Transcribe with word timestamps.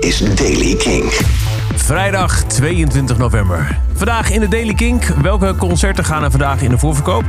Is 0.00 0.34
Daily 0.34 0.76
King. 0.76 1.04
Vrijdag 1.74 2.42
22 2.42 3.18
november. 3.18 3.78
Vandaag 3.94 4.30
in 4.30 4.40
de 4.40 4.48
Daily 4.48 4.74
Kink. 4.74 5.04
Welke 5.04 5.54
concerten 5.58 6.04
gaan 6.04 6.24
er 6.24 6.30
vandaag 6.30 6.62
in 6.62 6.70
de 6.70 6.78
voorverkoop? 6.78 7.24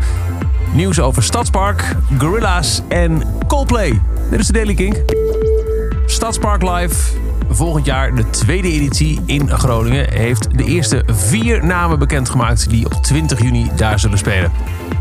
Nieuws 0.73 0.99
over 0.99 1.23
Stadspark, 1.23 1.95
Gorilla's 2.17 2.81
en 2.87 3.23
Coldplay. 3.47 4.01
Dit 4.29 4.39
is 4.39 4.47
de 4.47 4.53
Daily 4.53 4.73
Kink. 4.73 4.95
Stadspark 6.05 6.61
Live. 6.61 7.17
Volgend 7.49 7.85
jaar 7.85 8.15
de 8.15 8.29
tweede 8.29 8.71
editie 8.71 9.21
in 9.25 9.49
Groningen 9.49 10.13
heeft 10.13 10.57
de 10.57 10.63
eerste 10.63 11.03
vier 11.07 11.65
namen 11.65 11.99
bekendgemaakt 11.99 12.69
die 12.69 12.85
op 12.85 12.93
20 12.93 13.41
juni 13.41 13.69
daar 13.75 13.99
zullen 13.99 14.17
spelen. 14.17 14.51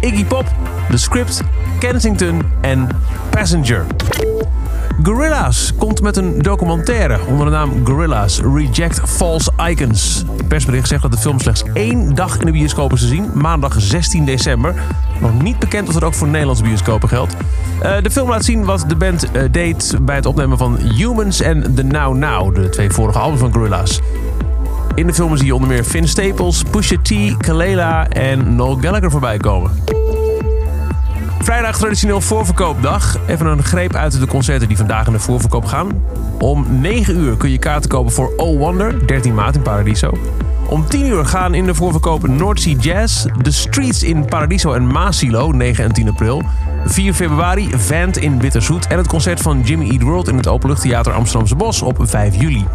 Iggy 0.01 0.25
Pop, 0.25 0.47
The 0.91 0.99
Script, 0.99 1.43
Kensington 1.79 2.43
en 2.61 2.89
Passenger. 3.31 3.87
Gorilla's 5.03 5.73
komt 5.79 6.03
met 6.03 6.17
een 6.17 6.43
documentaire 6.43 7.19
onder 7.27 7.47
de 7.47 7.53
naam 7.53 7.87
Gorilla's 7.87 8.41
Reject 8.41 9.01
False 9.05 9.51
Icons. 9.69 10.25
Het 10.37 10.49
persbericht 10.49 10.89
zegt 10.89 11.03
dat 11.03 11.13
de 11.13 11.19
film 11.19 11.41
slechts 11.41 11.63
één 11.73 12.15
dag 12.15 12.39
in 12.39 12.47
de 12.47 12.53
bioscoop 12.53 12.93
is 12.93 13.01
te 13.01 13.07
zien, 13.07 13.31
maandag 13.35 13.81
16 13.81 14.25
december. 14.25 14.75
Nog 15.21 15.43
niet 15.43 15.59
bekend 15.59 15.89
of 15.89 15.95
dat 15.95 16.05
ook 16.05 16.15
voor 16.15 16.29
Nederlandse 16.29 16.65
bioscopen 16.65 17.09
geldt. 17.09 17.37
Uh, 17.83 17.97
de 18.03 18.11
film 18.11 18.29
laat 18.29 18.45
zien 18.45 18.65
wat 18.65 18.85
de 18.89 18.97
band 18.97 19.25
uh, 19.33 19.43
deed 19.51 19.97
bij 20.01 20.17
het 20.17 20.27
opnemen 20.27 20.59
van 20.59 20.77
Humans 20.77 21.41
en 21.41 21.75
The 21.75 21.83
Now 21.83 22.17
Now, 22.17 22.55
de 22.55 22.69
twee 22.69 22.91
vorige 22.91 23.19
albums 23.19 23.41
van 23.41 23.53
Gorilla's. 23.53 24.01
In 24.95 25.07
de 25.07 25.15
film 25.15 25.37
zie 25.37 25.47
je 25.47 25.55
onder 25.55 25.69
meer 25.69 25.85
Finn 25.85 26.09
Staples, 26.09 26.63
Pusha 26.63 26.97
T, 27.03 27.37
Kalela 27.37 28.09
en 28.09 28.55
Noel 28.55 28.79
Gallagher 28.81 29.11
voorbij 29.11 29.37
komen. 29.37 29.71
Vrijdag 31.39 31.79
traditioneel 31.79 32.21
voorverkoopdag. 32.21 33.19
Even 33.27 33.47
een 33.47 33.63
greep 33.63 33.95
uit 33.95 34.21
de 34.21 34.27
concerten 34.27 34.69
die 34.69 34.77
vandaag 34.77 35.07
in 35.07 35.13
de 35.13 35.19
voorverkoop 35.19 35.65
gaan. 35.65 36.03
Om 36.39 36.81
9 36.81 37.17
uur 37.19 37.37
kun 37.37 37.51
je 37.51 37.59
kaarten 37.59 37.91
kopen 37.91 38.13
voor 38.13 38.33
Oh 38.37 38.59
Wonder, 38.59 39.07
13 39.07 39.35
maart 39.35 39.55
in 39.55 39.63
Paradiso. 39.63 40.19
Om 40.69 40.87
10 40.87 41.07
uur 41.07 41.27
gaan 41.27 41.55
in 41.55 41.67
de 41.67 41.75
voorverkoop 41.75 42.29
North 42.29 42.61
Sea 42.61 42.77
Jazz, 42.81 43.27
The 43.43 43.53
Streets 43.53 44.03
in 44.03 44.25
Paradiso 44.25 44.73
en 44.73 44.87
Maasilo, 44.87 45.51
9 45.51 45.85
en 45.85 45.93
10 45.93 46.09
april. 46.09 46.43
4 46.85 47.15
februari 47.15 47.71
Vent 47.77 48.17
in 48.17 48.39
Bitterzoet 48.39 48.87
en 48.87 48.99
het 48.99 49.07
concert 49.07 49.41
van 49.41 49.61
Jimmy 49.61 49.91
Eat 49.91 50.03
World 50.03 50.29
in 50.29 50.37
het 50.37 50.47
Openluchttheater 50.47 51.13
Amsterdamse 51.13 51.57
Bos 51.57 51.83
op 51.83 51.99
5 52.01 52.41
juli. 52.41 52.67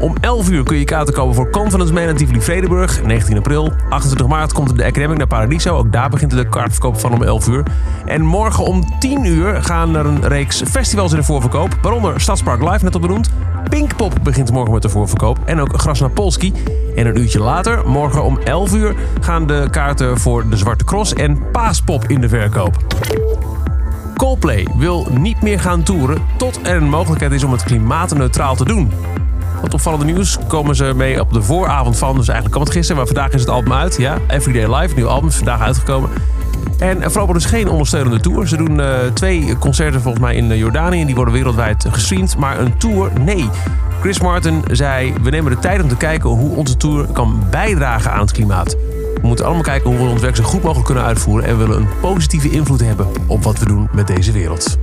Om 0.00 0.14
11 0.20 0.50
uur 0.50 0.64
kun 0.64 0.76
je 0.76 0.84
kaarten 0.84 1.14
kopen 1.14 1.34
voor 1.34 1.50
Confidence 1.50 1.92
Man 1.92 2.02
en 2.02 2.16
Tivoli 2.16 2.40
Vredenburg, 2.40 3.02
19 3.02 3.36
april. 3.36 3.72
28 3.88 4.26
maart 4.26 4.52
komt 4.52 4.76
de 4.76 4.84
Academic 4.84 5.18
naar 5.18 5.26
Paradiso. 5.26 5.76
Ook 5.76 5.92
daar 5.92 6.10
begint 6.10 6.30
de 6.30 6.48
kaartverkoop 6.48 7.00
van 7.00 7.12
om 7.12 7.22
11 7.22 7.48
uur. 7.48 7.62
En 8.04 8.22
morgen 8.22 8.64
om 8.64 8.98
10 8.98 9.24
uur 9.24 9.62
gaan 9.62 9.96
er 9.96 10.06
een 10.06 10.28
reeks 10.28 10.62
festivals 10.62 11.12
in 11.12 11.18
de 11.18 11.24
voorverkoop. 11.24 11.78
Waaronder 11.82 12.20
Stadspark 12.20 12.62
Live, 12.62 12.84
net 12.84 12.94
al 12.94 13.00
benoemd. 13.00 13.30
Pinkpop 13.68 14.14
begint 14.22 14.52
morgen 14.52 14.72
met 14.72 14.82
de 14.82 14.88
voorverkoop. 14.88 15.38
En 15.44 15.60
ook 15.60 15.80
Grasna 15.80 16.08
Polski. 16.08 16.52
En 16.96 17.06
een 17.06 17.18
uurtje 17.18 17.40
later, 17.40 17.88
morgen 17.88 18.24
om 18.24 18.38
11 18.38 18.74
uur, 18.74 18.94
gaan 19.20 19.46
de 19.46 19.66
kaarten 19.70 20.18
voor 20.18 20.48
de 20.48 20.56
Zwarte 20.56 20.84
Cross 20.84 21.12
en 21.12 21.50
Paaspop 21.52 22.04
in 22.04 22.20
de 22.20 22.28
verkoop. 22.28 22.76
Coldplay 24.16 24.66
wil 24.78 25.06
niet 25.10 25.42
meer 25.42 25.60
gaan 25.60 25.82
toeren 25.82 26.22
tot 26.36 26.60
er 26.62 26.76
een 26.76 26.88
mogelijkheid 26.88 27.32
is 27.32 27.44
om 27.44 27.52
het 27.52 27.62
klimaatneutraal 27.62 28.56
te 28.56 28.64
doen. 28.64 28.92
Wat 29.64 29.74
opvallende 29.74 30.04
nieuws 30.04 30.38
komen 30.46 30.76
ze 30.76 30.92
mee 30.96 31.20
op 31.20 31.32
de 31.32 31.42
vooravond 31.42 31.98
van. 31.98 32.16
Dus 32.16 32.28
eigenlijk 32.28 32.50
kwam 32.50 32.62
het 32.62 32.72
gisteren, 32.72 32.96
maar 32.96 33.06
vandaag 33.06 33.30
is 33.32 33.40
het 33.40 33.50
album 33.50 33.72
uit. 33.72 33.96
Ja, 33.96 34.18
Everyday 34.28 34.76
Live, 34.76 34.94
nieuw 34.94 35.08
album, 35.08 35.28
is 35.28 35.36
vandaag 35.36 35.60
uitgekomen. 35.60 36.10
En 36.78 37.02
voorlopig 37.02 37.34
dus 37.34 37.44
geen 37.44 37.68
ondersteunende 37.68 38.20
tour. 38.20 38.48
Ze 38.48 38.56
doen 38.56 38.78
uh, 38.78 38.96
twee 39.14 39.58
concerten 39.58 40.00
volgens 40.00 40.24
mij 40.24 40.34
in 40.34 40.56
Jordanië. 40.56 41.00
En 41.00 41.06
die 41.06 41.14
worden 41.14 41.34
wereldwijd 41.34 41.86
gestreamd. 41.90 42.36
Maar 42.36 42.60
een 42.60 42.76
tour, 42.76 43.10
nee. 43.20 43.48
Chris 44.00 44.20
Martin 44.20 44.62
zei, 44.70 45.12
we 45.22 45.30
nemen 45.30 45.52
de 45.52 45.58
tijd 45.58 45.82
om 45.82 45.88
te 45.88 45.96
kijken 45.96 46.30
hoe 46.30 46.56
onze 46.56 46.76
tour 46.76 47.06
kan 47.12 47.42
bijdragen 47.50 48.12
aan 48.12 48.20
het 48.20 48.32
klimaat. 48.32 48.76
We 49.14 49.26
moeten 49.26 49.44
allemaal 49.44 49.62
kijken 49.62 49.90
hoe 49.90 49.98
we 49.98 50.12
ons 50.12 50.20
werk 50.20 50.36
zo 50.36 50.44
goed 50.44 50.62
mogelijk 50.62 50.86
kunnen 50.86 51.04
uitvoeren. 51.04 51.48
En 51.48 51.58
willen 51.58 51.76
een 51.76 51.88
positieve 52.00 52.50
invloed 52.50 52.80
hebben 52.80 53.06
op 53.26 53.42
wat 53.42 53.58
we 53.58 53.66
doen 53.66 53.88
met 53.92 54.06
deze 54.06 54.32
wereld. 54.32 54.78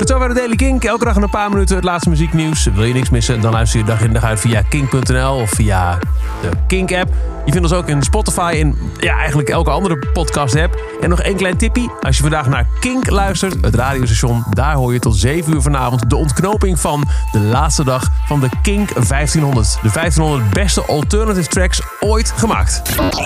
Tot 0.00 0.08
zover 0.08 0.28
de 0.28 0.34
Daily 0.34 0.56
Kink. 0.56 0.84
Elke 0.84 1.04
dag 1.04 1.16
een 1.16 1.30
paar 1.30 1.50
minuten 1.50 1.76
het 1.76 1.84
laatste 1.84 2.08
muzieknieuws. 2.08 2.64
Wil 2.74 2.84
je 2.84 2.92
niks 2.92 3.10
missen? 3.10 3.40
Dan 3.40 3.52
luister 3.52 3.80
je 3.80 3.86
dag 3.86 4.00
in 4.00 4.12
dag 4.12 4.24
uit 4.24 4.40
via 4.40 4.62
kink.nl 4.62 5.34
of 5.34 5.50
via 5.50 5.98
de 6.42 6.48
Kink-app. 6.66 7.12
Je 7.44 7.52
vindt 7.52 7.70
ons 7.70 7.72
ook 7.76 7.88
in 7.88 8.02
Spotify 8.02 8.56
en 8.60 8.76
ja, 8.98 9.16
eigenlijk 9.16 9.48
elke 9.48 9.70
andere 9.70 10.06
podcast-app. 10.12 10.78
En 11.00 11.08
nog 11.08 11.20
één 11.20 11.36
klein 11.36 11.56
tipje. 11.56 11.90
Als 12.00 12.16
je 12.16 12.22
vandaag 12.22 12.48
naar 12.48 12.66
Kink 12.78 13.10
luistert, 13.10 13.56
het 13.60 13.74
radiostation, 13.74 14.44
daar 14.50 14.74
hoor 14.74 14.92
je 14.92 14.98
tot 14.98 15.16
7 15.16 15.52
uur 15.52 15.62
vanavond 15.62 16.10
de 16.10 16.16
ontknoping 16.16 16.80
van 16.80 17.04
de 17.32 17.40
laatste 17.40 17.84
dag 17.84 18.08
van 18.26 18.40
de 18.40 18.48
Kink 18.62 18.88
1500. 19.08 19.78
De 19.82 19.90
1500 19.92 20.50
beste 20.50 20.82
alternative 20.82 21.48
tracks 21.48 21.82
ooit 22.00 22.32
gemaakt. 22.36 22.82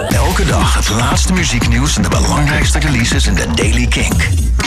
Elke 0.08 0.44
dag 0.44 0.74
het 0.74 0.90
laatste 0.90 1.32
muzieknieuws 1.32 1.96
en 1.96 2.02
de 2.02 2.08
belangrijkste 2.08 2.78
releases 2.78 3.26
in 3.26 3.34
de 3.34 3.46
Daily 3.54 3.86
Kink. 3.86 4.43